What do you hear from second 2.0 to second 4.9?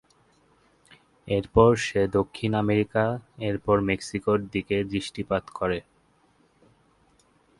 দক্ষিণ আমেরিকা এরপর মেক্সিকোর দিকে